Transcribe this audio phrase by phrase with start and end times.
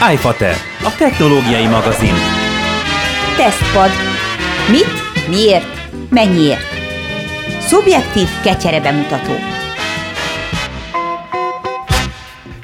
[0.00, 2.14] iFater, a technológiai magazin.
[3.36, 3.90] Tesztpad.
[4.70, 5.66] Mit, miért,
[6.10, 6.66] mennyiért?
[7.60, 9.32] Szubjektív kecsere bemutató.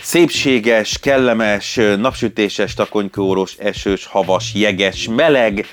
[0.01, 5.67] Szépséges, kellemes, napsütéses, takonykóros, esős, havas, jeges, meleg,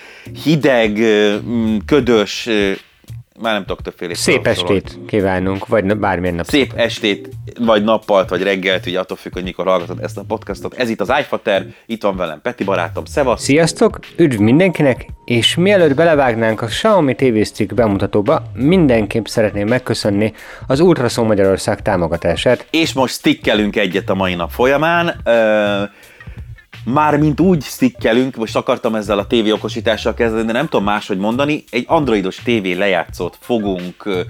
[0.44, 2.50] hideg, mm, ködös,
[3.42, 6.46] már nem tudok többféle Szép estét kívánunk, vagy bármilyen nap.
[6.46, 7.30] Szép estét,
[7.60, 10.74] vagy nappalt, vagy reggelt, ugye attól függ, hogy mikor hallgatod ezt a podcastot.
[10.74, 13.44] Ez itt az iFater, itt van velem Peti barátom, szevasz!
[13.44, 20.34] Sziasztok, üdv mindenkinek, és mielőtt belevágnánk a Xiaomi TV Stick bemutatóba, mindenképp szeretném megköszönni
[20.68, 22.68] az Ultrason Magyarország támogatását.
[22.70, 25.22] És most stickelünk egyet a mai nap folyamán.
[25.24, 25.90] Ö-
[26.94, 31.64] mármint úgy stikkelünk, most akartam ezzel a TV okosítással kezdeni, de nem tudom máshogy mondani,
[31.70, 34.26] egy androidos TV lejátszót fogunk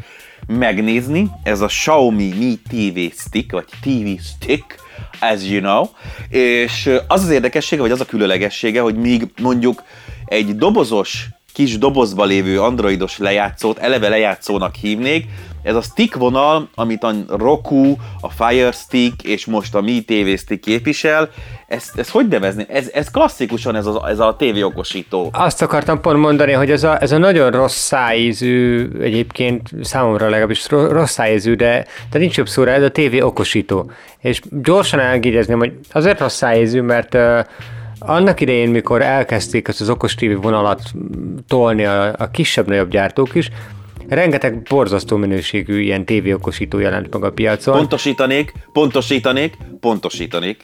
[0.48, 4.76] megnézni, ez a Xiaomi Mi TV Stick, vagy TV Stick,
[5.20, 5.86] as you know,
[6.30, 9.84] és az az érdekessége, vagy az a különlegessége, hogy míg mondjuk
[10.26, 15.26] egy dobozos, kis dobozba lévő androidos lejátszót eleve lejátszónak hívnék,
[15.68, 20.37] ez a stick vonal, amit a Roku, a Fire Stick és most a Mi TV
[20.37, 21.29] Stick képvisel,
[21.68, 22.65] ezt, ezt hogy nevezni?
[22.70, 25.29] Ez, ez klasszikusan ez a, ez a TV okosító.
[25.34, 30.70] Azt akartam pont mondani, hogy ez a, ez a nagyon rossz szájízű, egyébként számomra legalábbis
[30.70, 33.91] rossz szájízű, de, de nincs jobb szóra, ez a TV okosító.
[34.20, 37.18] És gyorsan elgígyezném, hogy azért rossz szájízű, mert
[37.99, 40.81] annak idején, mikor elkezdték ezt az okos TV vonalat
[41.48, 43.49] tolni a, a kisebb-nagyobb gyártók is,
[44.08, 47.76] rengeteg borzasztó minőségű ilyen tévéokosító jelent meg a piacon.
[47.76, 50.64] Pontosítanék, pontosítanék, pontosítanék.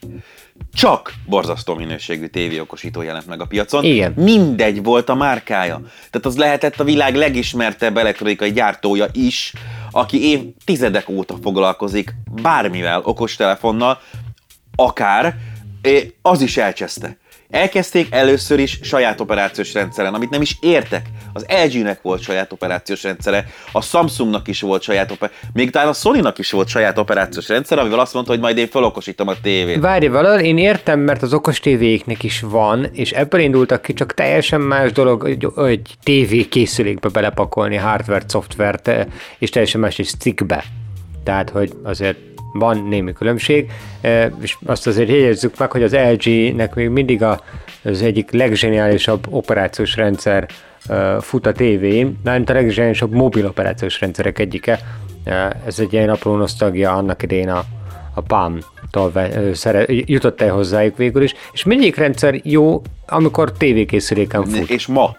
[0.73, 3.83] Csak borzasztó minőségű tévéokosító jelent meg a piacon.
[3.83, 4.13] Igen.
[4.15, 5.81] Mindegy volt a márkája.
[6.09, 9.53] Tehát az lehetett a világ legismertebb elektronikai gyártója is,
[9.91, 13.99] aki év tizedek óta foglalkozik bármivel, okostelefonnal,
[14.75, 15.35] akár,
[16.21, 17.17] az is elcseszte.
[17.49, 21.05] Elkezdték először is saját operációs rendszeren, amit nem is értek.
[21.33, 25.93] Az LG-nek volt saját operációs rendszere, a Samsungnak is volt saját operációs még talán a
[25.93, 29.79] Sony-nak is volt saját operációs rendszer, amivel azt mondta, hogy majd én felokosítom a tévét.
[29.79, 34.13] Várj, valahol én értem, mert az okos tévéknek is van, és ebből indultak ki, csak
[34.13, 39.05] teljesen más dolog egy, egy tévé készülékbe belepakolni hardware szoftvert, eh,
[39.37, 40.63] és teljesen más egy stickbe.
[41.23, 42.17] Tehát, hogy azért
[42.53, 43.71] van némi különbség,
[44.41, 47.23] és azt azért jegyezzük meg, hogy az LG-nek még mindig
[47.83, 50.47] az egyik leggeniálisabb operációs rendszer
[51.19, 54.79] fut a tévén, nem a leggeniálisabb mobil operációs rendszerek egyike.
[55.65, 57.63] Ez egy ilyen apró nosztalgia annak idén a,
[58.13, 58.59] a PAM
[59.87, 64.69] jutott el hozzájuk végül is, és mindegyik rendszer jó, amikor tévékészüléken fut.
[64.69, 65.15] És ma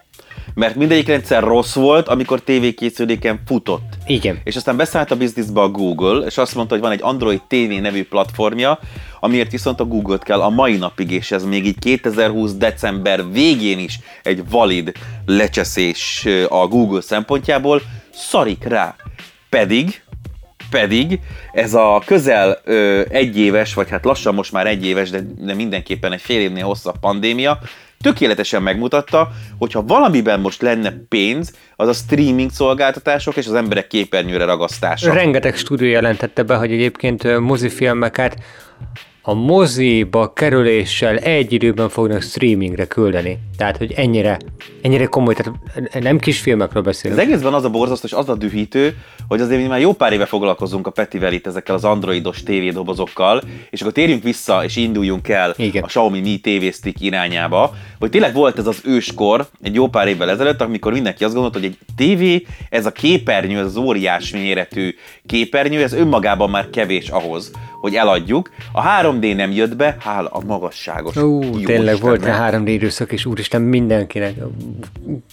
[0.55, 3.93] mert mindegyik rendszer rossz volt, amikor tévékészüléken futott.
[4.07, 4.41] Igen.
[4.45, 7.81] És aztán beszállt a bizniszbe a Google, és azt mondta, hogy van egy Android TV
[7.81, 8.79] nevű platformja,
[9.21, 13.79] amiért viszont a Google-t kell a mai napig, és ez még így 2020 december végén
[13.79, 14.93] is egy valid
[15.27, 17.83] lecseszés a Google szempontjából,
[18.13, 18.97] szarik rá.
[19.49, 20.03] Pedig,
[20.71, 21.21] pedig
[21.53, 25.55] ez a közel ö, egy éves, vagy hát lassan most már egy éves, de, de
[25.55, 27.59] mindenképpen egy fél évnél hosszabb pandémia,
[28.05, 29.29] tökéletesen megmutatta,
[29.59, 35.13] hogyha valamiben most lenne pénz, az a streaming szolgáltatások és az emberek képernyőre ragasztása.
[35.13, 38.37] Rengeteg stúdió jelentette be, hogy egyébként mozifilmeket
[39.27, 43.39] a moziba kerüléssel egy időben fognak streamingre küldeni.
[43.57, 44.39] Tehát, hogy ennyire,
[44.83, 45.53] ennyire komoly, tehát
[46.01, 47.21] nem kis filmekről beszélünk.
[47.21, 48.97] Az egészben az a borzasztó és az a dühítő,
[49.29, 53.43] hogy azért mi már jó pár éve foglalkozunk a Petivel itt ezekkel az androidos tévédobozokkal,
[53.71, 55.83] és akkor térjünk vissza és induljunk el Igen.
[55.83, 60.09] a Xiaomi Mi TV Stick irányába, hogy tényleg volt ez az őskor egy jó pár
[60.09, 64.31] évvel ezelőtt, amikor mindenki azt gondolta, hogy egy TV, ez a képernyő, ez az óriás
[64.31, 64.95] méretű
[65.27, 68.51] képernyő, ez önmagában már kevés ahhoz, hogy eladjuk.
[68.73, 68.81] A
[69.21, 71.17] 3D nem jött be, hála a magasságos.
[71.17, 74.35] Ú, tényleg volt a 3D időszak, és úristen mindenkinek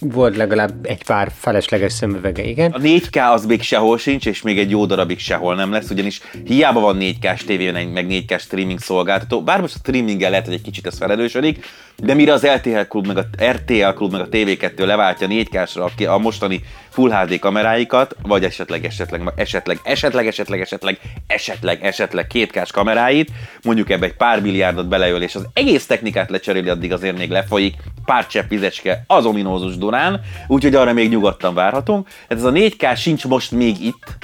[0.00, 2.70] volt legalább egy pár felesleges szemüvege, igen.
[2.70, 6.20] A 4K az még sehol sincs, és még egy jó darabig sehol nem lesz, ugyanis
[6.44, 10.62] hiába van 4K-s tévé, meg 4K streaming szolgáltató, bár most a streaminggel lehet, hogy egy
[10.62, 11.64] kicsit ez felelősödik,
[11.96, 16.18] de mire az RTL klub, meg a RTL klub, meg a TV2 leváltja 4K-sra a
[16.18, 23.30] mostani Full HD kameráikat, vagy esetleg, esetleg, esetleg, esetleg, esetleg, esetleg, esetleg, esetleg kétkás kameráit,
[23.74, 27.74] mondjuk ebbe egy pár milliárdot beleöl, és az egész technikát lecseréli, addig azért még lefolyik
[28.04, 32.08] pár csepp vizecske az ominózus Dunán, úgyhogy arra még nyugodtan várhatunk.
[32.28, 34.16] Ez a 4K sincs most még itt,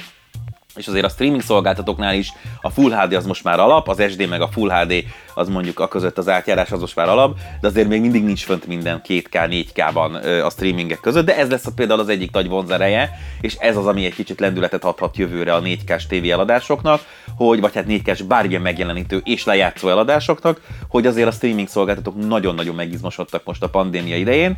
[0.75, 4.27] és azért a streaming szolgáltatóknál is a Full HD az most már alap, az SD
[4.27, 5.03] meg a Full HD
[5.39, 8.43] az mondjuk a között az átjárás az most már alap, de azért még mindig nincs
[8.43, 12.47] fönt minden 2K, 4K-ban a streamingek között, de ez lesz a például az egyik nagy
[12.47, 13.09] vonzereje,
[13.41, 17.01] és ez az, ami egy kicsit lendületet adhat jövőre a 4K-s TV eladásoknak,
[17.37, 22.75] hogy, vagy hát 4K-s bármilyen megjelenítő és lejátszó eladásoknak, hogy azért a streaming szolgáltatók nagyon-nagyon
[22.75, 24.57] megizmosodtak most a pandémia idején,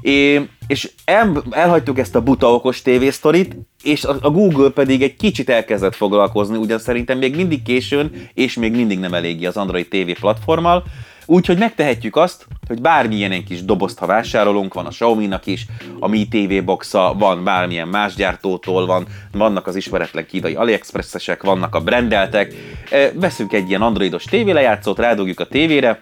[0.00, 5.16] É, és el, elhagytuk ezt a buta okos tévésztorit, és a, a Google pedig egy
[5.16, 9.88] kicsit elkezdett foglalkozni, ugyan szerintem még mindig későn, és még mindig nem eléggé az Android
[9.88, 10.84] TV platformmal,
[11.28, 15.66] Úgyhogy megtehetjük azt, hogy bármilyen kis dobozt, ha vásárolunk, van a Xiaomi-nak is,
[15.98, 21.74] a Mi TV boxa, van bármilyen más gyártótól, van, vannak az ismeretlen kínai AliExpress-esek, vannak
[21.74, 22.54] a brendeltek.
[23.14, 26.00] Veszünk egy ilyen androidos tévélejátszót, rádogjuk a tévére,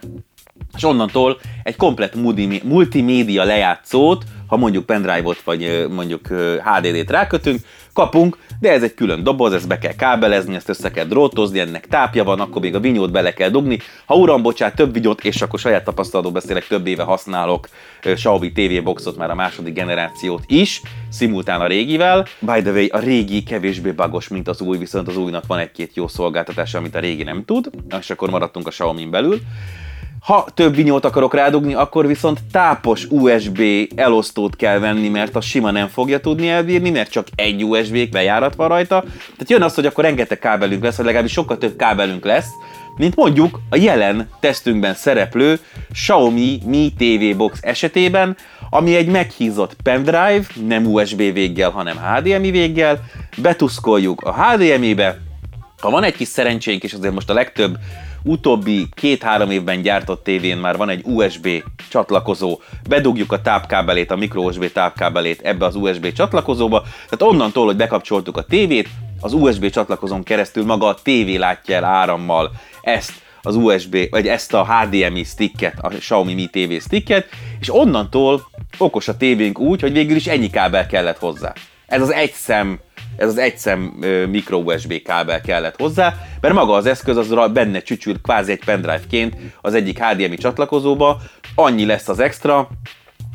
[0.75, 2.15] és onnantól egy komplet
[2.63, 6.27] multimédia lejátszót, ha mondjuk pendrive-ot vagy mondjuk
[6.63, 7.59] HDD-t rákötünk,
[7.95, 11.87] kapunk, de ez egy külön doboz, ezt be kell kábelezni, ezt össze kell drótozni, ennek
[11.87, 13.79] tápja van, akkor még a vinyót bele kell dugni.
[14.05, 17.69] Ha uram, bocsát, több vinyót, és akkor saját tapasztalatból beszélek, több éve használok
[18.01, 22.25] Xiaomi TV boxot, már a második generációt is, szimultán a régivel.
[22.39, 25.95] By the way, a régi kevésbé bagos, mint az új, viszont az újnak van egy-két
[25.95, 27.69] jó szolgáltatása, amit a régi nem tud,
[27.99, 29.39] és akkor maradtunk a Xiaomi belül.
[30.25, 33.61] Ha több vinyót akarok rádugni, akkor viszont tápos USB
[33.95, 38.55] elosztót kell venni, mert a sima nem fogja tudni elbírni, mert csak egy USB bejárat
[38.55, 39.01] van rajta.
[39.01, 42.47] Tehát jön az, hogy akkor rengeteg kábelünk lesz, vagy legalábbis sokkal több kábelünk lesz,
[42.97, 45.59] mint mondjuk a jelen tesztünkben szereplő
[45.91, 48.35] Xiaomi Mi TV Box esetében,
[48.69, 53.03] ami egy meghízott pendrive, nem USB véggel, hanem HDMI véggel,
[53.37, 55.17] betuszkoljuk a HDMI-be,
[55.81, 57.77] ha van egy kis szerencsénk, és azért most a legtöbb
[58.25, 61.47] utóbbi két-három évben gyártott tévén már van egy USB
[61.89, 67.75] csatlakozó, bedugjuk a tápkábelét, a micro USB tápkábelét ebbe az USB csatlakozóba, tehát onnantól, hogy
[67.75, 68.89] bekapcsoltuk a tévét,
[69.21, 72.51] az USB csatlakozón keresztül maga a tévé látja el árammal
[72.81, 77.29] ezt az USB, vagy ezt a HDMI sticket, a Xiaomi Mi TV sticket,
[77.59, 81.53] és onnantól okos a tévénk úgy, hogy végül is ennyi kábel kellett hozzá.
[81.87, 82.79] Ez az egy szem
[83.17, 83.79] ez az egyszem
[84.29, 89.35] micro USB kábel kellett hozzá, mert maga az eszköz az benne csücsül kvázi egy pendrive-ként
[89.61, 91.21] az egyik HDMI csatlakozóba,
[91.55, 92.69] annyi lesz az extra,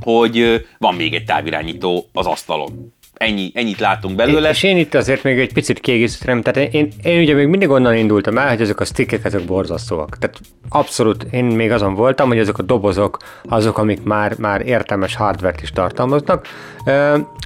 [0.01, 4.49] hogy van még egy távirányító az asztalon ennyi, ennyit látunk belőle.
[4.49, 7.97] És én itt azért még egy picit kiegészítem, tehát én, én ugye még mindig onnan
[7.97, 10.19] indultam el, hogy ezek a stickek, ezek borzasztóak.
[10.19, 15.15] Tehát abszolút én még azon voltam, hogy ezek a dobozok azok, amik már, már értelmes
[15.15, 16.47] hardvert is tartalmaznak.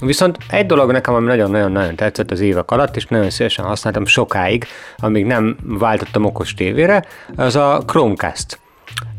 [0.05, 4.65] Viszont egy dolog nekem, ami nagyon-nagyon-nagyon tetszett az évek alatt, és nagyon szívesen használtam sokáig,
[4.97, 7.05] amíg nem váltottam okos tévére,
[7.35, 8.59] az a Chromecast.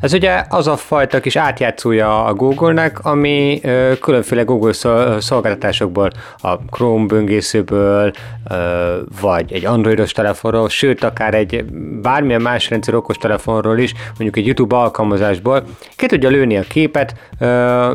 [0.00, 3.60] Ez ugye az a fajta kis átjátszója a Google-nek, ami
[4.00, 4.72] különféle Google
[5.20, 8.12] szolgáltatásokból, a Chrome böngészőből,
[8.50, 11.64] ö, vagy egy androidos telefonról, sőt, akár egy
[12.02, 15.64] bármilyen más rendszer okos telefonról is, mondjuk egy YouTube alkalmazásból,
[15.96, 17.94] ki tudja lőni a képet, ö,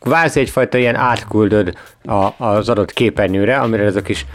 [0.00, 1.72] kvázi egyfajta ilyen átküldöd
[2.04, 4.26] a, az adott képernyőre, amire ez a kis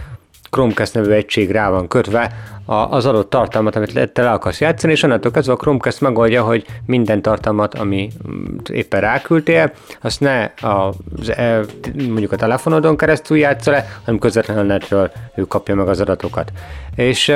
[0.50, 2.32] Chromecast nevű egység rá van kötve
[2.68, 6.66] az adott tartalmat, amit te le akarsz játszani, és onnantól kezdve a Chromecast megoldja, hogy
[6.86, 9.72] minden tartalmat, ami mm, éppen ráküldtél,
[10.02, 10.94] azt ne a,
[11.28, 11.60] e,
[12.08, 16.52] mondjuk a telefonodon keresztül játsza le, hanem közvetlenül a netről ő kapja meg az adatokat.
[16.96, 17.34] És,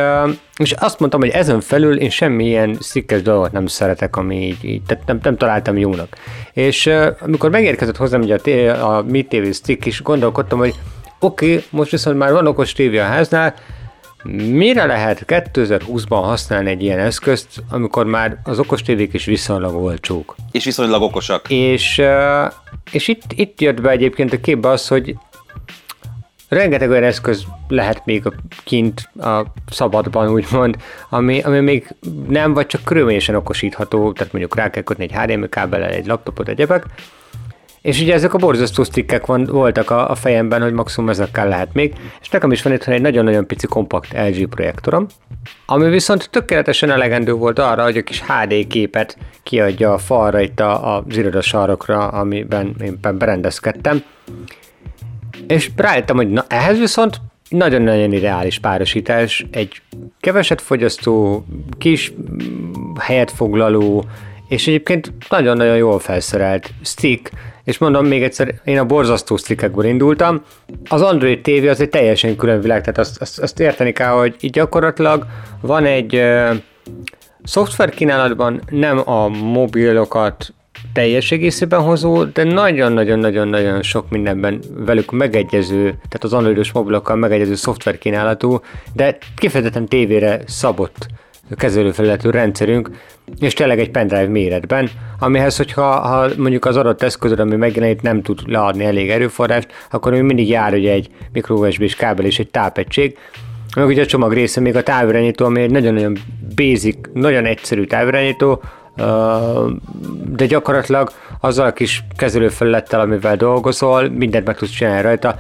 [0.58, 4.82] és azt mondtam, hogy ezen felül én semmilyen szikkes dolgot nem szeretek, ami így, így
[4.84, 6.08] tehát nem, nem találtam jónak.
[6.54, 6.90] És
[7.22, 10.76] amikor megérkezett hozzám ugye a, a Mi TV stick is, gondolkodtam, hogy
[11.24, 13.54] Oké, okay, most viszont már van okos tévé a háznál,
[14.24, 20.36] mire lehet 2020-ban használni egy ilyen eszközt, amikor már az okos tévék is viszonylag olcsók?
[20.52, 21.50] És viszonylag okosak.
[21.50, 22.02] És,
[22.92, 25.16] és itt, itt jött be egyébként a képbe az, hogy
[26.48, 28.24] rengeteg olyan eszköz lehet még
[28.64, 30.78] kint a szabadban, úgymond,
[31.10, 31.96] ami, ami még
[32.28, 36.48] nem, vagy csak körülményesen okosítható, tehát mondjuk rá kell kötni egy HDMI kábellel, egy laptopot,
[36.48, 36.86] egyebek,
[37.82, 41.74] és ugye ezek a borzasztó stickek van, voltak a, a fejemben, hogy maximum ezekkel lehet
[41.74, 45.08] még, és nekem is van itt egy nagyon-nagyon pici kompakt LG projektorom,
[45.66, 50.60] ami viszont tökéletesen elegendő volt arra, hogy a kis HD képet kiadja a falra itt
[50.60, 51.06] a, a
[51.42, 54.04] sarokra, amiben éppen berendezkedtem.
[55.48, 59.82] És rájöttem, hogy na ehhez viszont nagyon-nagyon ideális párosítás, egy
[60.20, 61.46] keveset fogyasztó,
[61.78, 62.14] kis
[63.00, 64.06] helyet foglaló,
[64.52, 67.32] és egyébként nagyon-nagyon jól felszerelt stick,
[67.64, 70.44] és mondom még egyszer, én a borzasztó stickekből indultam.
[70.90, 74.36] Az Android TV az egy teljesen külön világ, tehát azt, azt, azt érteni kell, hogy
[74.40, 75.26] így gyakorlatilag
[75.62, 76.56] van egy uh,
[77.44, 80.54] szoftver kínálatban nem a mobilokat
[80.94, 87.98] teljes egészében hozó, de nagyon-nagyon-nagyon-nagyon sok mindenben velük megegyező, tehát az androidos mobilokkal megegyező szoftver
[87.98, 88.60] kínálatú,
[88.94, 91.08] de kifejezetten tévére szabott
[91.56, 92.90] kezelőfelületű rendszerünk,
[93.40, 94.90] és tényleg egy pendrive méretben,
[95.20, 100.12] amihez, hogyha ha mondjuk az adott eszközöd, ami megjelenít, nem tud leadni elég erőforrást, akkor
[100.12, 103.18] még mindig jár ugye egy micro USB-s kábel és egy tápegység,
[103.76, 106.18] meg ugye a csomag része még a távirányító, ami egy nagyon-nagyon
[106.56, 108.62] basic, nagyon egyszerű távirányító,
[110.36, 115.36] de gyakorlatilag azzal a kis kezelőfelülettel, amivel dolgozol, mindent meg tudsz csinálni rajta.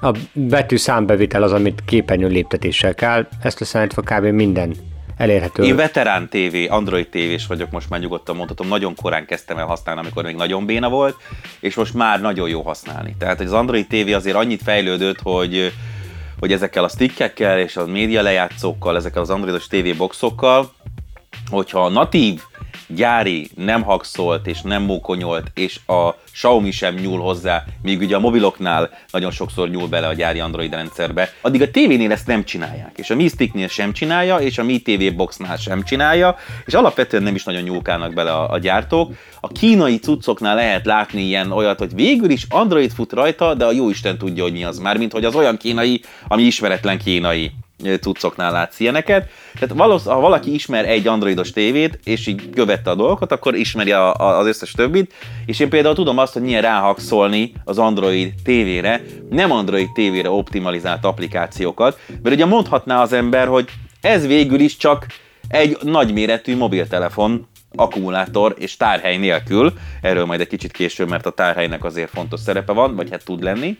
[0.00, 4.24] A betű számbevitel az, amit képernyő léptetéssel kell, ezt leszállítva kb.
[4.24, 4.74] minden
[5.22, 5.62] elérhető.
[5.62, 10.00] Én veterán TV, Android tévés vagyok, most már nyugodtan mondhatom, nagyon korán kezdtem el használni,
[10.00, 11.16] amikor még nagyon béna volt,
[11.60, 13.14] és most már nagyon jó használni.
[13.18, 15.72] Tehát az Android TV azért annyit fejlődött, hogy
[16.42, 20.72] hogy ezekkel a stickekkel és a média lejátszókkal, ezekkel az androidos TV boxokkal,
[21.50, 22.40] hogyha a natív
[22.94, 28.20] gyári nem hakszolt és nem mókonyolt, és a Xiaomi sem nyúl hozzá, míg ugye a
[28.20, 32.98] mobiloknál nagyon sokszor nyúl bele a gyári Android rendszerbe, addig a tévénél ezt nem csinálják,
[32.98, 37.22] és a Mi Sticknél sem csinálja, és a Mi TV Boxnál sem csinálja, és alapvetően
[37.22, 39.12] nem is nagyon nyúlkálnak bele a, a gyártók.
[39.40, 43.72] A kínai cuccoknál lehet látni ilyen olyat, hogy végül is Android fut rajta, de a
[43.72, 47.52] jó Isten tudja, hogy mi az már, mint hogy az olyan kínai, ami ismeretlen kínai
[48.00, 49.28] cuccoknál látsz ilyeneket.
[49.54, 53.92] Tehát valósz, ha valaki ismer egy androidos tévét, és így követte a dolgokat, akkor ismeri
[53.92, 55.14] a, a, az összes többit,
[55.46, 61.04] és én például tudom azt, hogy milyen ráhakszolni az Android tévére, nem Android tévére optimalizált
[61.04, 63.68] applikációkat, mert ugye mondhatná az ember, hogy
[64.00, 65.06] ez végül is csak
[65.48, 71.84] egy nagyméretű mobiltelefon, akkumulátor és tárhely nélkül, erről majd egy kicsit később, mert a tárhelynek
[71.84, 73.78] azért fontos szerepe van, vagy hát tud lenni.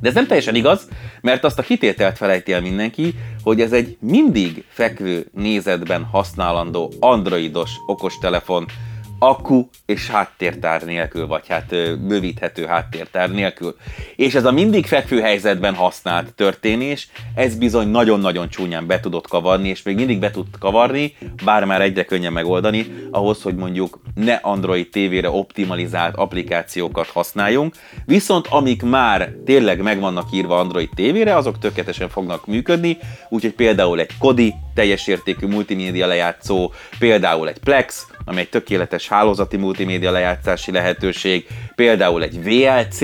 [0.00, 0.88] De ez nem teljesen igaz,
[1.20, 7.70] mert azt a kitételt felejti el mindenki, hogy ez egy mindig fekvő nézetben használandó androidos
[7.86, 8.66] okostelefon,
[9.18, 11.68] akku és háttértár nélkül, vagy hát
[12.06, 13.76] bővíthető háttértár nélkül.
[14.16, 19.68] És ez a mindig fekvő helyzetben használt történés, ez bizony nagyon-nagyon csúnyán be tudott kavarni,
[19.68, 24.34] és még mindig be tud kavarni, bár már egyre könnyen megoldani, ahhoz, hogy mondjuk ne
[24.34, 31.58] Android tévére optimalizált applikációkat használjunk, viszont amik már tényleg meg vannak írva Android tévére, azok
[31.58, 38.40] tökéletesen fognak működni, úgyhogy például egy Kodi teljes értékű multimédia lejátszó, például egy Plex, ami
[38.40, 43.00] egy tökéletes hálózati multimédia lejátszási lehetőség, például egy VLC,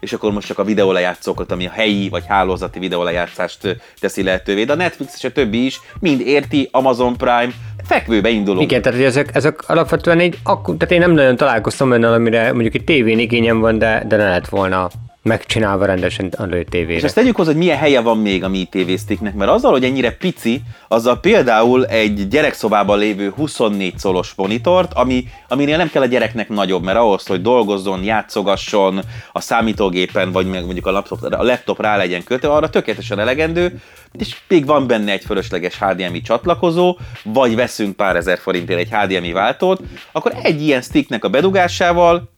[0.00, 4.72] és akkor most csak a videólejátszókat, ami a helyi vagy hálózati videólejátszást teszi lehetővé, de
[4.72, 7.52] a Netflix és a többi is mind érti, Amazon Prime,
[7.84, 8.70] fekvőbe indulunk.
[8.70, 12.52] Igen, tehát hogy ezek, ezek alapvetően egy, akkor, tehát én nem nagyon találkoztam olyan, amire
[12.52, 14.90] mondjuk egy tévén igényem van, de, de ne lehet volna
[15.22, 16.92] megcsinálva rendesen Android TV-re.
[16.92, 19.70] És ezt tegyük hozzá, hogy milyen helye van még a Mi TV Sticknek, mert azzal,
[19.70, 26.02] hogy ennyire pici, azzal például egy gyerekszobában lévő 24 szolos monitort, ami, aminél nem kell
[26.02, 29.00] a gyereknek nagyobb, mert ahhoz, hogy dolgozzon, játszogasson
[29.32, 33.80] a számítógépen, vagy mondjuk a laptop, a laptop rá legyen kötő, arra tökéletesen elegendő,
[34.12, 39.32] és még van benne egy fölösleges HDMI csatlakozó, vagy veszünk pár ezer forintért egy HDMI
[39.32, 39.80] váltót,
[40.12, 42.31] akkor egy ilyen sticknek a bedugásával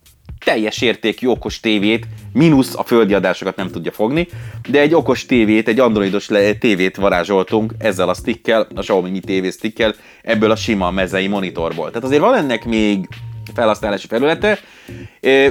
[0.44, 4.28] teljes értékű okos tévét, mínusz a földi adásokat nem tudja fogni,
[4.68, 9.48] de egy okos tévét, egy androidos tévét varázsoltunk ezzel a stickkel, a Xiaomi Mi TV
[9.48, 11.88] stickkel, ebből a sima mezei monitorból.
[11.88, 13.08] Tehát azért van ennek még
[13.54, 14.58] felhasználási felülete,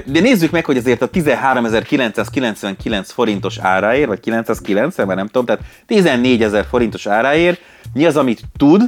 [0.05, 5.62] de nézzük meg, hogy azért a 13.999 forintos áráért, vagy 990, mert nem tudom, tehát
[5.88, 7.62] 14.000 forintos áráért
[7.93, 8.81] mi az, amit tud,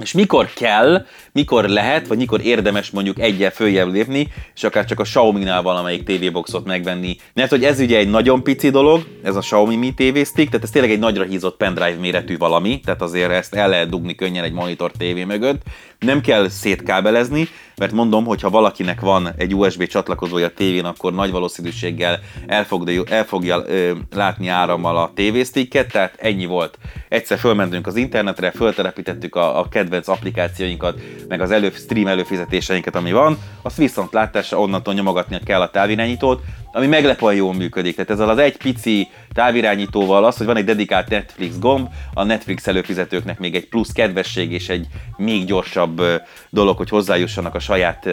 [0.00, 5.00] és mikor kell, mikor lehet, vagy mikor érdemes mondjuk egyel följebb lépni, és akár csak
[5.00, 7.16] a Xiaomi-nál valamelyik TV boxot megvenni.
[7.34, 10.62] Mert hogy ez ugye egy nagyon pici dolog, ez a Xiaomi Mi TV Stick, tehát
[10.62, 14.44] ez tényleg egy nagyra hízott pendrive méretű valami, tehát azért ezt el lehet dugni könnyen
[14.44, 15.62] egy monitor TV mögött.
[16.00, 21.12] Nem kell szétkábelezni, mert mondom, hogy ha valakinek van egy USB csatlakozója a tévén, akkor
[21.12, 26.78] nagy valószínűséggel el fogja, el fogja ö, látni árammal a TV sticket, tehát ennyi volt.
[27.08, 33.12] Egyszer fölmentünk az internetre, föltelepítettük a, a kedvenc applikációinkat, meg az elő, stream előfizetéseinket, ami
[33.12, 36.42] van, azt viszont látásra onnantól nyomogatnia kell a távirányítót,
[36.72, 37.94] ami meglepően jól működik.
[37.94, 42.66] Tehát ezzel az egy pici távirányítóval az, hogy van egy dedikált Netflix gomb, a Netflix
[42.66, 44.86] előfizetőknek még egy plusz kedvesség és egy
[45.16, 46.02] még gyorsabb
[46.50, 48.08] dolog, hogy hozzájussanak a saját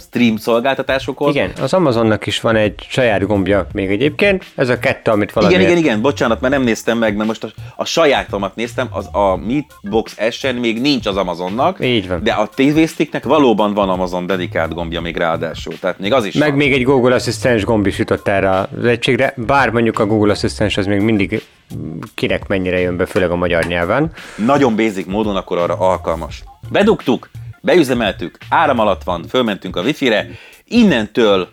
[0.00, 1.34] stream szolgáltatásokhoz.
[1.34, 5.52] Igen, az Amazonnak is van egy saját gombja még egyébként, ez a kettő, amit valami.
[5.54, 9.08] Igen, igen, igen, bocsánat, mert nem néztem meg, mert most a, a sajátomat néztem, az
[9.12, 12.22] a Meatbox S-en még nincs az Amazonnak, Így van.
[12.22, 16.34] de a TV Sticknek valóban van Amazon dedikált gombja még ráadásul, tehát még az is
[16.34, 16.58] Meg van.
[16.58, 20.76] még egy Google Asszisztens gomb is jutott erre az egységre, bár mondjuk a Google Asszisztens
[20.76, 21.42] az még mindig
[22.14, 24.12] kinek mennyire jön be, főleg a magyar nyelven.
[24.46, 26.42] Nagyon basic módon akkor arra alkalmas.
[26.70, 30.26] Bedugtuk, beüzemeltük, áram alatt van, fölmentünk a wifi-re,
[30.64, 31.48] innentől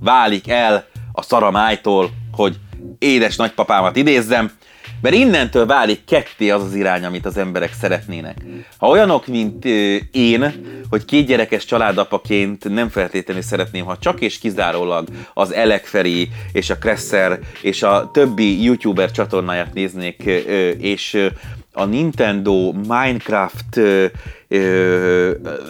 [0.00, 2.56] válik el a szaramájtól, hogy
[2.98, 4.50] édes nagypapámat idézzem,
[5.00, 8.36] mert innentől válik ketté az az irány, amit az emberek szeretnének.
[8.76, 9.64] Ha olyanok, mint
[10.10, 10.52] én,
[10.90, 16.78] hogy két gyerekes családapaként nem feltétlenül szeretném, ha csak és kizárólag az Elekferi és a
[16.78, 20.22] Kresser és a többi YouTuber csatornáját néznék,
[20.78, 21.28] és
[21.74, 23.80] a Nintendo Minecraft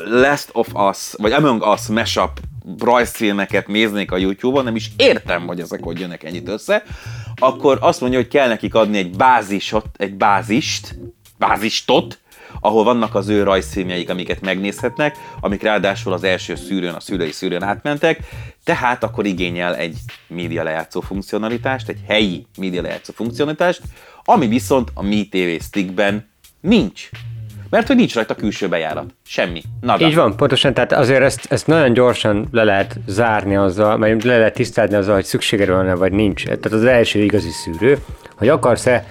[0.05, 2.41] Last of Us, vagy Among Us mashup
[2.79, 6.83] rajzfilmeket néznék a YouTube-on, nem is értem, hogy ezek hogy jönnek ennyit össze,
[7.37, 10.99] akkor azt mondja, hogy kell nekik adni egy bázisot, egy bázist,
[11.39, 12.19] bázistot,
[12.61, 17.63] ahol vannak az ő rajzfilmjeik, amiket megnézhetnek, amik ráadásul az első szűrőn, a szülői szűrőn
[17.63, 18.19] átmentek,
[18.65, 19.97] tehát akkor igényel egy
[20.27, 23.83] média lejátszó funkcionalitást, egy helyi média lejátszó funkcionalitást,
[24.25, 26.29] ami viszont a Mi TV Stickben
[26.61, 27.09] nincs.
[27.71, 29.15] Mert hogy nincs rajta külső bejárat.
[29.27, 29.63] Semmi.
[29.81, 30.07] Nada.
[30.07, 34.39] Így van, pontosan, tehát azért ezt, ezt nagyon gyorsan le lehet zárni azzal, vagy le
[34.39, 36.45] lehet tisztázni azzal, hogy szükséged van vagy nincs.
[36.45, 37.99] Tehát az első igazi szűrő,
[38.37, 39.07] hogy akarsz-e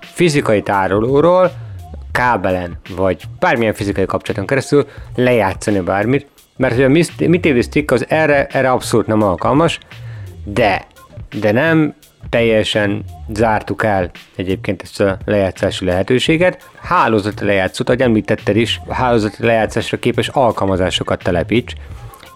[0.00, 1.50] fizikai tárolóról
[2.12, 8.04] kábelen, vagy bármilyen fizikai kapcsolaton keresztül lejátszani bármit, mert hogy a Mi TV Stick az
[8.08, 9.78] erre, erre abszolút nem alkalmas,
[10.44, 10.86] de,
[11.40, 11.94] de nem
[12.28, 16.70] teljesen zártuk el egyébként ezt a lejátszási lehetőséget.
[16.80, 21.72] Hálózati lejátszót, ahogy említetted is, hálózati lejátszásra képes alkalmazásokat telepíts,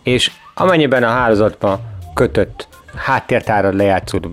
[0.03, 1.81] és amennyiben a hálózatba
[2.15, 4.29] kötött háttértárad lejátszód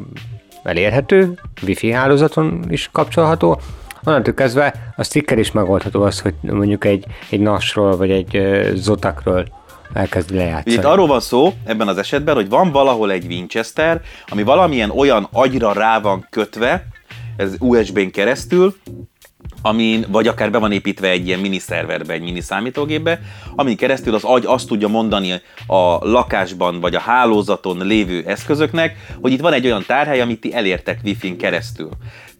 [0.63, 3.60] elérhető, wifi hálózaton is kapcsolható,
[4.03, 9.45] onnantól kezdve a sticker is megoldható az, hogy mondjuk egy, egy NAS-ról vagy egy Zotakról
[9.93, 10.75] elkezd lejátszani.
[10.75, 15.27] Itt arról van szó ebben az esetben, hogy van valahol egy Winchester, ami valamilyen olyan
[15.31, 16.85] agyra rá van kötve,
[17.38, 18.75] ez USB-n keresztül,
[19.62, 23.19] amin, vagy akár be van építve egy ilyen mini szerverbe, egy mini számítógépbe,
[23.55, 25.31] amin keresztül az agy azt tudja mondani
[25.67, 30.53] a lakásban vagy a hálózaton lévő eszközöknek, hogy itt van egy olyan tárhely, amit ti
[30.53, 31.89] elértek Wi-Fi-n keresztül.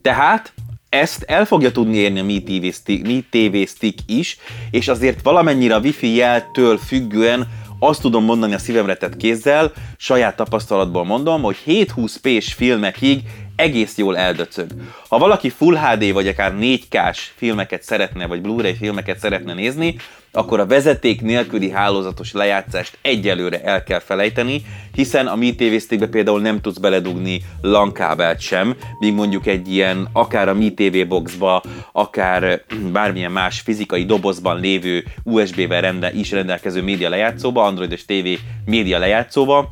[0.01, 0.53] Tehát
[0.94, 4.38] ezt el fogja tudni érni a Mi TV, Stick, Mi TV Stick is,
[4.72, 7.48] és azért valamennyire a Wi-Fi jeltől függően
[7.80, 13.22] azt tudom mondani a szívemre tett kézzel, saját tapasztalatból mondom, hogy 720p-s filmekig
[13.55, 14.69] egész jól eldöcög.
[15.10, 19.95] Ha valaki Full HD vagy akár 4K-s filmeket szeretne, vagy Blu-ray filmeket szeretne nézni,
[20.36, 26.07] akkor a vezeték nélküli hálózatos lejátszást egyelőre el kell felejteni, hiszen a Mi TV Stickbe
[26.07, 31.07] például nem tudsz beledugni LAN kábelt sem, míg mondjuk egy ilyen akár a Mi TV
[31.07, 32.61] boxba, akár
[32.92, 38.27] bármilyen más fizikai dobozban lévő USB-vel rende, is rendelkező média lejátszóba, androidos TV
[38.66, 39.72] média lejátszóba,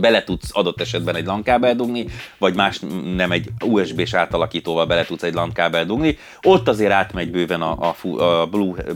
[0.00, 2.06] bele tudsz adott esetben egy LAN kábel dugni,
[2.38, 2.80] vagy más
[3.16, 6.18] nem egy USB-s átalakítóval bele tudsz egy LAN kábel dugni.
[6.42, 8.46] Ott azért átmegy bőven a, a, a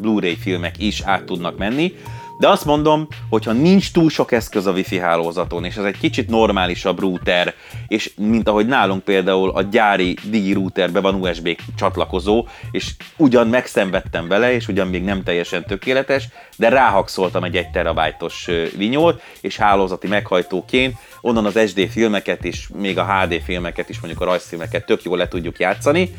[0.01, 1.95] Blu-ray filmek is át tudnak menni,
[2.39, 5.99] de azt mondom, hogy ha nincs túl sok eszköz a Wi-Fi hálózaton, és ez egy
[5.99, 7.55] kicsit normálisabb router,
[7.89, 14.29] és mint ahogy nálunk például a gyári digi routerben van USB csatlakozó, és ugyan megszenvedtem
[14.29, 20.07] vele, és ugyan még nem teljesen tökéletes, de ráhakszoltam egy 1 terabájtos vinyót, és hálózati
[20.07, 25.03] meghajtóként onnan az SD filmeket és még a HD filmeket is, mondjuk a rajzfilmeket tök
[25.03, 26.11] jól le tudjuk játszani,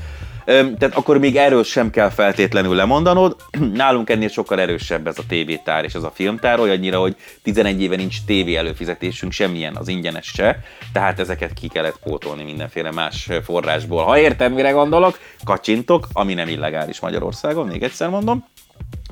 [0.49, 3.35] tehát akkor még erről sem kell feltétlenül lemondanod.
[3.73, 7.95] Nálunk ennél sokkal erősebb ez a tévétár és ez a filmtár, olyannyira, hogy 11 éve
[7.95, 10.59] nincs tévé előfizetésünk, semmilyen az ingyenes se,
[10.93, 14.03] tehát ezeket ki kellett pótolni mindenféle más forrásból.
[14.03, 18.45] Ha értem, mire gondolok, kacsintok, ami nem illegális Magyarországon, még egyszer mondom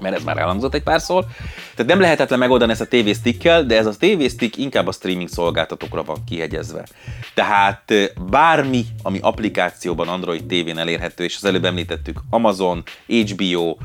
[0.01, 1.25] mert ez már elhangzott egy párszor.
[1.75, 4.91] Tehát nem lehetetlen megoldani ezt a TV stickkel, de ez a TV stick inkább a
[4.91, 6.85] streaming szolgáltatókra van kihegyezve.
[7.33, 7.93] Tehát
[8.29, 13.75] bármi, ami applikációban Android TV-n elérhető, és az előbb említettük Amazon, HBO,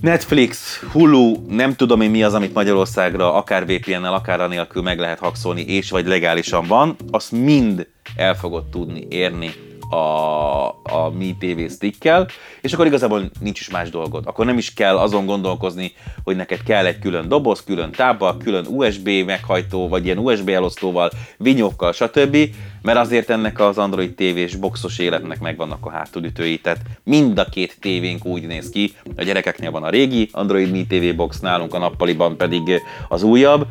[0.00, 5.18] Netflix, Hulu, nem tudom én mi az, amit Magyarországra akár VPN-nel, akár anélkül meg lehet
[5.18, 9.52] hakszolni, és vagy legálisan van, azt mind el fogod tudni érni
[9.90, 12.26] a, a Mi TV stickkel,
[12.60, 14.26] és akkor igazából nincs is más dolgod.
[14.26, 15.92] Akkor nem is kell azon gondolkozni,
[16.24, 21.10] hogy neked kell egy külön doboz, külön tábla, külön USB meghajtó, vagy ilyen USB elosztóval,
[21.36, 22.36] vinyókkal, stb.
[22.82, 27.76] Mert azért ennek az Android TV-s boxos életnek megvannak a hátulütői, tehát mind a két
[27.80, 31.78] tévénk úgy néz ki, a gyerekeknél van a régi Android Mi TV box, nálunk a
[31.78, 33.66] nappaliban pedig az újabb,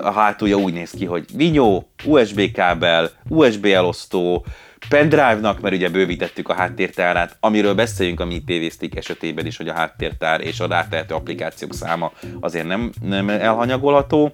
[0.00, 4.44] a hátulja úgy néz ki, hogy vinyó, USB kábel, USB elosztó,
[4.88, 9.74] pendrive-nak, mert ugye bővítettük a háttértárát, amiről beszéljünk a Mi TV esetében is, hogy a
[9.74, 14.30] háttértár és a rátehető applikációk száma azért nem, nem elhanyagolható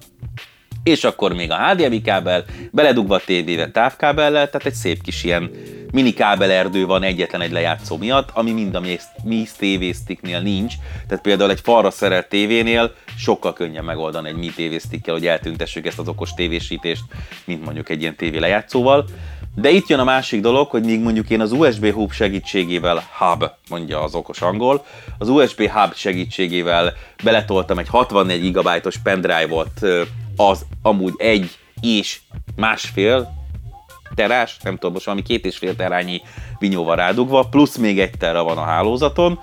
[0.85, 5.51] és akkor még a HDMI kábel, beledugva a tévébe távkábellel, tehát egy szép kis ilyen
[5.91, 8.81] mini kábelerdő van egyetlen egy lejátszó miatt, ami mind a
[9.23, 10.73] Mi TV Sticknél nincs.
[11.07, 15.85] Tehát például egy falra szerelt tévénél sokkal könnyebb megoldani egy Mi TV Stickkel, hogy eltüntessük
[15.85, 17.03] ezt az okos tévésítést,
[17.45, 19.05] mint mondjuk egy ilyen tévé lejátszóval.
[19.55, 23.45] De itt jön a másik dolog, hogy míg mondjuk én az USB hub segítségével, hub
[23.69, 24.85] mondja az okos angol,
[25.17, 26.93] az USB hub segítségével
[27.23, 29.79] beletoltam egy 64 GB-os pendrive-ot,
[30.35, 32.19] az amúgy egy és
[32.55, 33.33] másfél
[34.15, 36.21] terás, nem tudom, most valami két és fél terányi
[36.59, 39.39] vinyóval rádugva, plusz még egy terra van a hálózaton,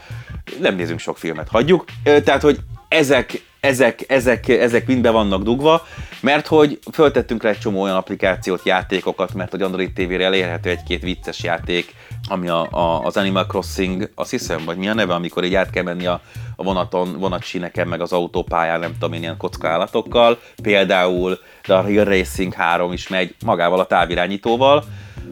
[0.61, 1.85] nem nézünk sok filmet, hagyjuk.
[2.03, 5.87] Tehát, hogy ezek, ezek, ezek, ezek mind be vannak dugva,
[6.21, 11.03] mert hogy föltettünk rá egy csomó olyan applikációt, játékokat, mert hogy Android TV-re elérhető egy-két
[11.03, 11.95] vicces játék,
[12.29, 15.71] ami a, a, az Animal Crossing, azt hiszem, vagy mi a neve, amikor így át
[15.71, 16.21] kell menni a,
[16.57, 20.39] a vonaton, vonatsíneken, meg az autópályán, nem tudom én, ilyen kockállatokkal.
[20.63, 24.85] Például de a Hill Racing 3 is megy magával a távirányítóval.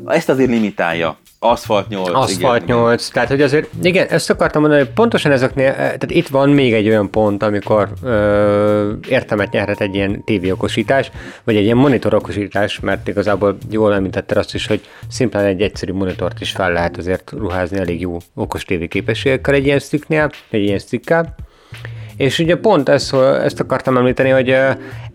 [0.07, 2.15] Ezt azért limitálja Aszfalt 8.
[2.15, 2.77] Aszfalt igen.
[2.77, 6.51] 8, tehát hogy azért, igen, ezt akartam mondani, hogy pontosan ezeknél, eh, tehát itt van
[6.51, 11.11] még egy olyan pont, amikor ö, értelmet nyerhet egy ilyen tévéokosítás,
[11.45, 16.41] vagy egy ilyen monitorokosítás, mert igazából jól említetted azt is, hogy szimplán egy egyszerű monitort
[16.41, 20.79] is fel lehet azért ruházni elég jó okos tévé képességekkel egy ilyen sticknél, egy ilyen
[20.79, 21.35] stickkel.
[22.17, 24.57] És ugye pont ezt, ezt akartam említeni, hogy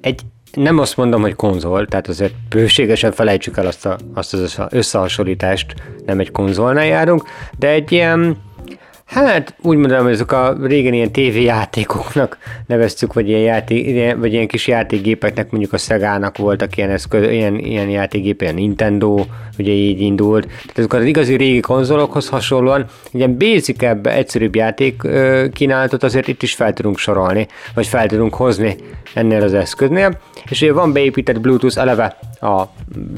[0.01, 0.21] egy
[0.55, 5.73] nem azt mondom, hogy konzol, tehát azért bőségesen felejtsük el azt, a, azt az összehasonlítást,
[6.05, 7.23] nem egy konzolnál járunk,
[7.59, 8.37] de egy ilyen,
[9.05, 12.37] Hát úgy mondanám, hogy ezek a régen ilyen tévéjátékoknak
[12.67, 17.55] neveztük, vagy ilyen, játék, vagy ilyen kis játékgépeknek, mondjuk a Szegának voltak ilyen, eszköz, ilyen,
[17.59, 19.25] ilyen játékgép, ilyen Nintendo,
[19.57, 20.45] ugye így indult.
[20.45, 25.01] Tehát ezek az igazi régi konzolokhoz hasonlóan ilyen basic egyszerűbb játék
[25.53, 28.75] kínálatot azért itt is fel tudunk sorolni, vagy fel tudunk hozni
[29.13, 30.19] ennél az eszköznél.
[30.49, 32.63] És ugye van beépített Bluetooth eleve a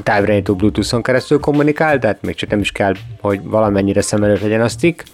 [0.02, 4.60] távirányító Bluetooth-on keresztül kommunikál, tehát még csak nem is kell, hogy valamennyire szem előtt legyen
[4.60, 5.04] a stick,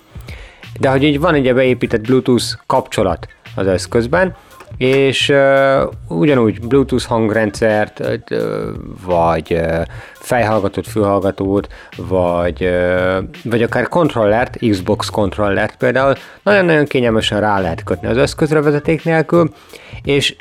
[0.81, 4.37] de hogy így van egy beépített Bluetooth kapcsolat az eszközben,
[4.77, 8.43] és uh, ugyanúgy Bluetooth hangrendszert, uh,
[9.07, 9.83] vagy uh,
[10.13, 18.09] fejhallgatót, fülhallgatót, vagy, uh, vagy akár kontrollert, Xbox kontrollert például, nagyon-nagyon kényelmesen rá lehet kötni
[18.09, 19.51] az eszközre vezeték nélkül,
[20.03, 20.37] és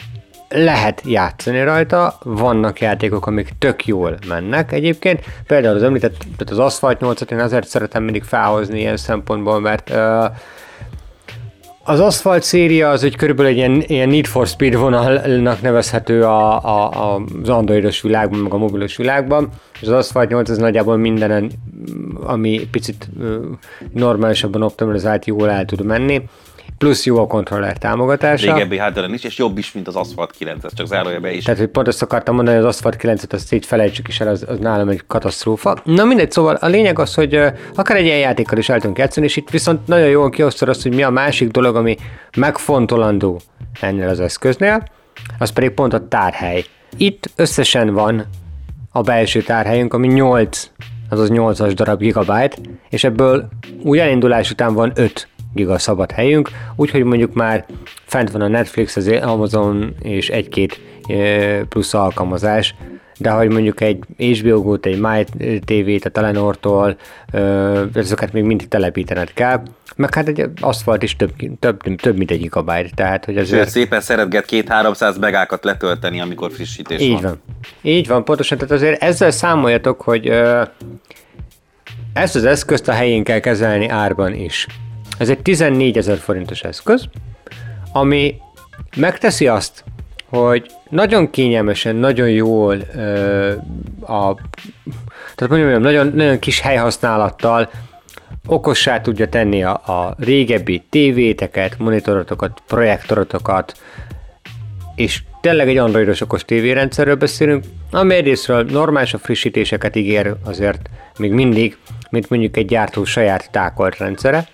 [0.54, 5.26] lehet játszani rajta, vannak játékok, amik tök jól mennek egyébként.
[5.48, 9.90] Például az említett, tehát az Asphalt 8-at én azért szeretem mindig felhozni ilyen szempontból, mert
[9.90, 10.26] uh,
[11.86, 16.66] az Asphalt széria az egy körülbelül egy ilyen, ilyen Need for Speed vonalnak nevezhető a,
[16.66, 19.50] a, az androidos világban, meg a mobilos világban,
[19.82, 21.52] és az Asphalt 8 az nagyjából mindenen,
[22.24, 23.36] ami picit uh,
[23.94, 26.22] normálisabban optimalizált, jól el tud menni
[26.84, 28.54] plusz jó a kontroller támogatása.
[28.54, 31.44] Régebbi hardware is, és jobb is, mint az Asphalt 9, ez csak zárójelbe is.
[31.44, 34.28] Tehát, hogy pont azt akartam mondani, hogy az Asphalt 9-et azt így felejtsük is el,
[34.28, 35.78] az, az nálam egy katasztrófa.
[35.84, 38.98] Na mindegy, szóval a lényeg az, hogy uh, akár egy ilyen játékkal is el tudunk
[38.98, 41.98] játszani, és itt viszont nagyon jól kiosztod azt, hogy mi a másik dolog, ami
[42.38, 43.42] megfontolandó
[43.82, 44.84] ennél az eszköznél,
[45.40, 46.64] az pedig pont a tárhely.
[46.98, 48.26] Itt összesen van
[48.92, 50.70] a belső tárhelyünk, ami 8,
[51.10, 52.56] azaz 8-as darab gigabyte,
[52.90, 53.50] és ebből
[53.84, 57.66] új elindulás után van 5 giga szabad helyünk, úgyhogy mondjuk már
[58.06, 60.80] fent van a Netflix, az Amazon és egy-két
[61.70, 62.76] plusz alkalmazás,
[63.18, 65.24] de hogy mondjuk egy HBO egy My
[65.66, 66.98] TV-t, a Telenortól,
[67.94, 69.64] ezeket még mindig telepítened kell,
[69.96, 73.70] meg hát egy aszfalt is több, több, több mint egy gigabyte, tehát hogy azért...
[73.70, 77.22] szépen szeretget két-háromszáz megákat letölteni, amikor frissítés Így van.
[77.22, 77.42] van.
[77.82, 80.28] Így van, pontosan, tehát azért ezzel számoljatok, hogy
[82.14, 84.68] ezt az eszközt a helyén kell kezelni árban is.
[85.18, 87.10] Ez egy 14 ezer forintos eszköz,
[87.92, 88.36] ami
[88.96, 89.84] megteszi azt,
[90.30, 93.52] hogy nagyon kényelmesen, nagyon jól ö,
[94.02, 94.36] a,
[95.36, 97.70] tehát mondjam, nagyon, nagyon kis helyhasználattal
[98.48, 103.74] okossá tudja tenni a, a régebbi tévéteket, monitorotokat, projektorotokat,
[104.96, 111.32] és tényleg egy androidos okos tévérendszerről beszélünk, ami egyrésztről normális a frissítéseket ígér azért még
[111.32, 111.78] mindig,
[112.10, 114.48] mint mondjuk egy gyártó saját tákolt rendszere,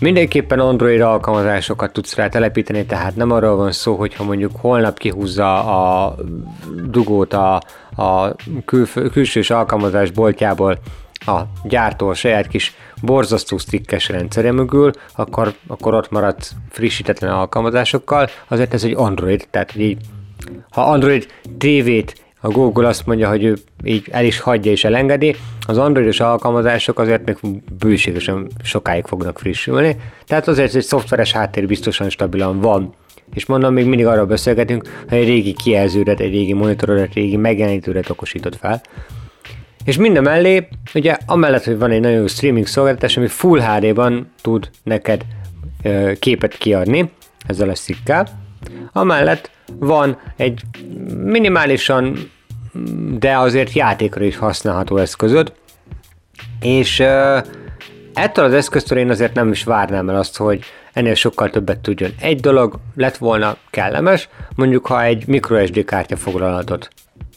[0.00, 4.98] Mindenképpen Android alkalmazásokat tudsz rá telepíteni, tehát nem arról van szó, hogy ha mondjuk holnap
[4.98, 6.14] kihúzza a
[6.84, 7.54] dugót a,
[7.96, 8.34] a
[8.64, 10.78] kül, külsős alkalmazás boltjából
[11.26, 18.28] a gyártó a saját kis borzasztó strikkes rendszere mögül, akkor, akkor ott maradt frissítetlen alkalmazásokkal,
[18.48, 19.98] azért ez egy Android, tehát így,
[20.70, 21.26] ha Android
[21.58, 26.20] TV-t a Google azt mondja, hogy ő így el is hagyja és elengedi, az androidos
[26.20, 32.94] alkalmazások azért még bőségesen sokáig fognak frissülni, tehát azért egy szoftveres háttér biztosan stabilan van.
[33.34, 37.36] És mondom, még mindig arról beszélgetünk, hogy egy régi kijelződet, egy régi monitorodat, egy régi
[37.36, 38.80] megjelenítődet okosított fel.
[39.84, 44.32] És minden mellé, ugye amellett, hogy van egy nagyon jó streaming szolgáltatás, ami Full HD-ban
[44.42, 45.24] tud neked
[45.82, 47.10] ö, képet kiadni,
[47.46, 48.26] ezzel a szikkel,
[48.92, 50.60] amellett van egy
[51.24, 52.30] minimálisan,
[53.18, 55.52] de azért játékra is használható eszközöd,
[56.60, 57.38] és ö,
[58.14, 62.10] ettől az eszköztől én azért nem is várnám el azt, hogy ennél sokkal többet tudjon.
[62.20, 66.90] Egy dolog lett volna kellemes, mondjuk ha egy microSD kártya foglalatot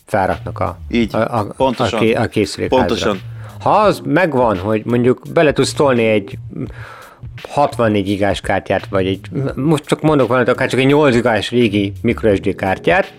[0.05, 1.99] felraknak a, Így, a, a, pontosan.
[1.99, 2.85] a, ké, a készülékházra.
[2.85, 3.19] Pontosan.
[3.59, 6.37] Ha az megvan, hogy mondjuk bele tudsz tolni egy
[7.49, 9.19] 64 gigás kártyát, vagy egy,
[9.55, 13.13] most csak mondok valamit, akár csak egy 8 gigás régi microSD kártyát,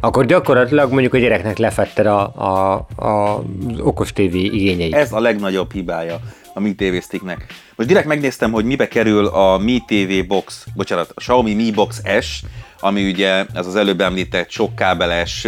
[0.00, 4.94] akkor gyakorlatilag mondjuk a gyereknek lefetted a, a, a, az okos TV igényeit.
[4.94, 6.20] Ez a legnagyobb hibája
[6.54, 7.46] a Mi TV Sticknek.
[7.74, 12.02] Most direkt megnéztem, hogy mibe kerül a Mi TV Box, bocsánat, a Xiaomi Mi Box
[12.20, 12.42] S,
[12.80, 15.44] ami ugye ez az előbb említett sok kábeles,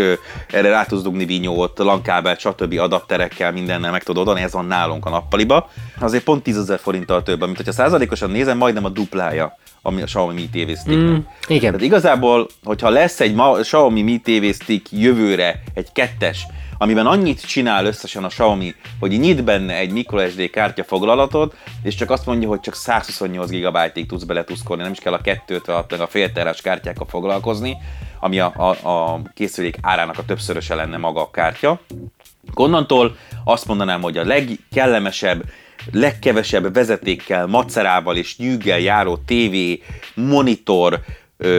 [0.50, 2.78] erre rá tudsz dugni vinyót, LAN-kábel, stb.
[2.78, 5.70] adapterekkel, mindennel meg tudod adni, ez van nálunk a nappaliba.
[5.98, 10.04] Azért pont 10 ezer forinttal több, mint hogyha százalékosan nézem, majdnem a duplája ami a
[10.04, 10.96] Xiaomi Mi TV Sticknek.
[10.96, 11.70] Mm, igen.
[11.70, 16.46] Tehát igazából, hogyha lesz egy ma, Xiaomi Mi TV Stick jövőre, egy kettes,
[16.78, 22.10] amiben annyit csinál összesen a Xiaomi, hogy nyit benne egy microSD kártya foglalatot, és csak
[22.10, 26.06] azt mondja, hogy csak 128 GB-ig tudsz beletuszkolni, nem is kell a 256 meg a
[26.06, 27.76] fél terás kártyákkal foglalkozni,
[28.20, 31.80] ami a, a, a készülék árának a többszöröse lenne maga a kártya.
[32.54, 35.42] Onnantól azt mondanám, hogy a legkellemesebb,
[35.92, 39.56] legkevesebb vezetékkel, macerával és nyűggel járó TV,
[40.14, 41.00] monitor,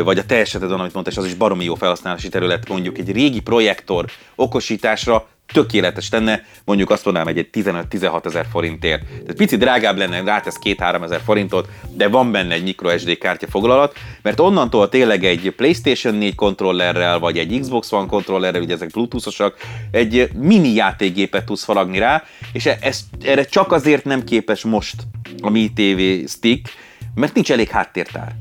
[0.04, 3.12] vagy a te esetedben, amit mondtál, és az is baromi jó felhasználási terület, mondjuk egy
[3.12, 9.06] régi projektor okosításra tökéletes lenne, mondjuk azt mondanám, egy 15-16 ezer forintért.
[9.06, 13.98] Tehát pici drágább lenne, rátesz 2-3 ezer forintot, de van benne egy microSD kártya foglalat,
[14.22, 19.54] mert onnantól tényleg egy PlayStation 4 kontrollerrel, vagy egy Xbox One kontrollerrel, ugye ezek bluetooth
[19.92, 24.96] egy mini játékgépet tudsz faragni rá, és e- ez, erre csak azért nem képes most
[25.42, 26.70] a Mi TV Stick,
[27.16, 28.36] mert nincs elég háttértár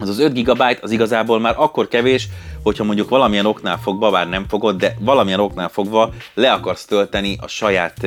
[0.00, 2.28] az az 5 GB az igazából már akkor kevés,
[2.62, 7.36] hogyha mondjuk valamilyen oknál fogva, bár nem fogod, de valamilyen oknál fogva le akarsz tölteni
[7.40, 8.06] a saját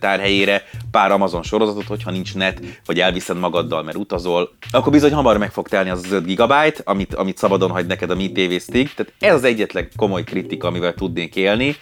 [0.00, 5.38] tárhelyére pár Amazon sorozatot, hogyha nincs net, vagy elviszed magaddal, mert utazol, akkor bizony hamar
[5.38, 6.52] meg fog telni az az 5 GB,
[6.84, 8.94] amit, amit szabadon hagy neked a Mi TV Stick.
[8.94, 11.76] Tehát ez az egyetlen komoly kritika, amivel tudnék élni,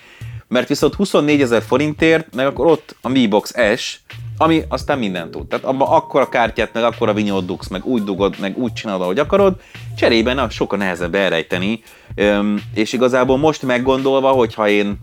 [0.49, 4.01] mert viszont 24 ezer forintért, meg akkor ott a Mi Box S,
[4.39, 5.47] ami aztán mindent tud.
[5.47, 9.19] Tehát abban akkora kártyát, meg akkora vinyót dugsz, meg úgy dugod, meg úgy csinálod, ahogy
[9.19, 9.61] akarod,
[9.97, 11.83] cserében az sokkal nehezebb elrejteni,
[12.15, 14.99] Öm, és igazából most meggondolva, hogyha én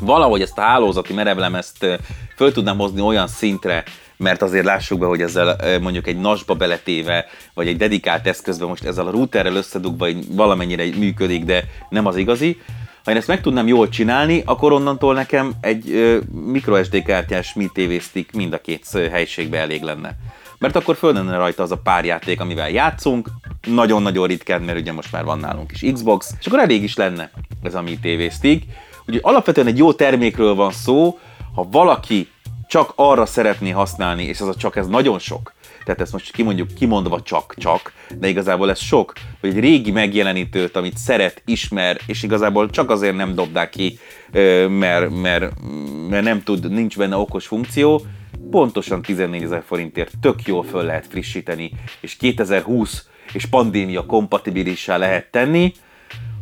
[0.00, 1.86] valahogy ezt a hálózati merevlemezt
[2.36, 3.84] föl tudnám hozni olyan szintre,
[4.16, 8.84] mert azért lássuk be, hogy ezzel mondjuk egy nasba beletéve, vagy egy dedikált eszközbe most
[8.84, 12.60] ezzel a routerrel összedugva valamennyire működik, de nem az igazi,
[13.04, 17.70] ha én ezt meg tudnám jól csinálni, akkor onnantól nekem egy ö, microSD kártyás Mi
[17.72, 20.16] TV Stick mind a két helyiségbe elég lenne.
[20.58, 23.28] Mert akkor föl lenne rajta az a pár játék, amivel játszunk,
[23.66, 27.30] nagyon-nagyon ritkán, mert ugye most már van nálunk is Xbox, és akkor elég is lenne
[27.62, 28.64] ez a Mi TV Stick.
[29.00, 31.18] Úgyhogy alapvetően egy jó termékről van szó,
[31.54, 32.28] ha valaki
[32.68, 35.52] csak arra szeretné használni, és az a csak ez nagyon sok,
[35.84, 40.96] tehát ezt most kimondjuk kimondva csak-csak, de igazából ez sok, hogy egy régi megjelenítőt, amit
[40.96, 43.98] szeret, ismer, és igazából csak azért nem dobták ki,
[44.68, 45.52] mert, mert,
[46.08, 48.02] mert nem tud, nincs benne okos funkció,
[48.50, 55.30] pontosan 14 ezer forintért tök jól föl lehet frissíteni, és 2020 és pandémia kompatibilissá lehet
[55.30, 55.72] tenni,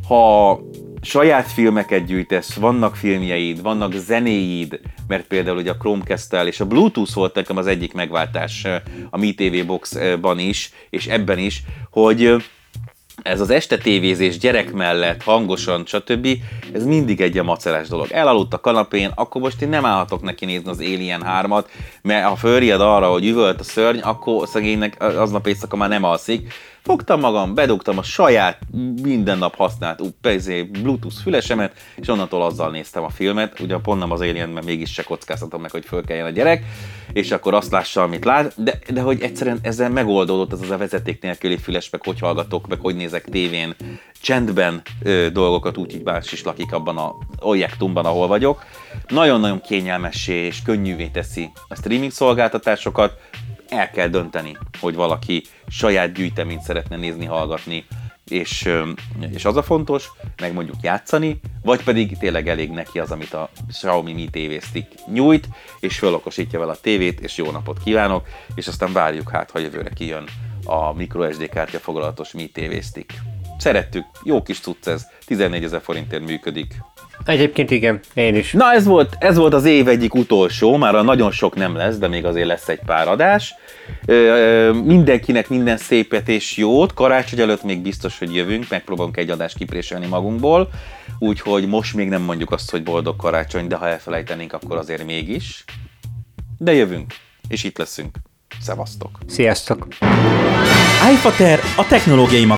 [0.09, 0.61] ha
[1.00, 7.14] saját filmeket gyűjtesz, vannak filmjeid, vannak zenéid, mert például ugye a Chromecast-tel és a Bluetooth
[7.14, 8.66] volt nekem az egyik megváltás
[9.11, 12.42] a Mi TV Box-ban is, és ebben is, hogy
[13.23, 16.29] ez az este tévézés gyerek mellett, hangosan, stb.
[16.73, 18.07] Ez mindig egy a macerás dolog.
[18.11, 21.64] Elaludt a kanapén, akkor most én nem állhatok neki nézni az Alien 3-at,
[22.03, 26.53] mert ha fölriad arra, hogy üvölt a szörny, akkor szegénynek aznap éjszaka már nem alszik.
[26.83, 28.59] Fogtam magam, bedugtam a saját
[29.03, 33.61] minden nap használt upezé, Bluetooth fülesemet, és onnantól azzal néztem a filmet.
[33.61, 36.64] Ugye pont nem az Alien, mert mégis se kockáztatom meg, hogy fölkeljen a gyerek,
[37.12, 40.77] és akkor azt lássa, amit lát, de, de hogy egyszerűen ezzel megoldódott ez az a
[40.77, 43.75] vezeték nélküli füles, meg hogy hallgatok, meg hogy nézek tévén,
[44.21, 48.64] csendben ö, dolgokat, úgyhogy más is lakik abban a objektumban, ahol vagyok.
[49.09, 53.19] Nagyon-nagyon kényelmessé és könnyűvé teszi a streaming szolgáltatásokat,
[53.71, 57.85] el kell dönteni, hogy valaki saját gyűjteményt szeretne nézni, hallgatni,
[58.29, 58.69] és,
[59.31, 63.51] és az a fontos, meg mondjuk játszani, vagy pedig tényleg elég neki az, amit a
[63.69, 65.49] Xiaomi Mi TV Stick nyújt,
[65.81, 69.91] és fölokosítja vele a tévét, és jó napot kívánok, és aztán várjuk hát, ha jövőre
[69.91, 70.25] kijön
[70.65, 73.15] a microSD kártya foglalatos Mi TV Stick.
[73.59, 76.75] Szerettük, jó kis cucc ez, 14 ezer forintért működik,
[77.25, 78.53] Egyébként igen, én is.
[78.53, 81.97] Na ez volt, ez volt az év egyik utolsó, már a nagyon sok nem lesz,
[81.97, 83.55] de még azért lesz egy pár adás.
[84.07, 89.31] Ö, ö, mindenkinek minden szépet és jót, karácsony előtt még biztos, hogy jövünk, megpróbálunk egy
[89.31, 90.69] adást kipréselni magunkból,
[91.19, 95.65] úgyhogy most még nem mondjuk azt, hogy boldog karácsony, de ha elfelejtenénk, akkor azért mégis.
[96.59, 97.15] De jövünk,
[97.49, 98.17] és itt leszünk.
[98.61, 99.19] Szevasztok!
[99.27, 99.87] Sziasztok!
[101.13, 102.45] iFater a technológiai